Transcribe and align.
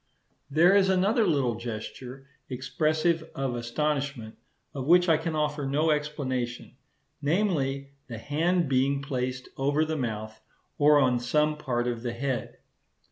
There 0.49 0.75
is 0.75 0.89
another 0.89 1.27
little 1.27 1.53
gesture, 1.53 2.27
expressive 2.49 3.29
of 3.35 3.53
astonishment 3.53 4.35
of 4.73 4.87
which 4.87 5.07
I 5.07 5.15
can 5.15 5.35
offer 5.35 5.63
no 5.67 5.91
explanation; 5.91 6.75
namely, 7.21 7.91
the 8.07 8.17
hand 8.17 8.67
being 8.67 9.03
placed 9.03 9.49
over 9.57 9.85
the 9.85 9.97
mouth 9.97 10.41
or 10.79 10.97
on 10.99 11.19
some 11.19 11.55
part 11.55 11.85
of 11.87 12.01
the 12.01 12.13
head. 12.13 12.57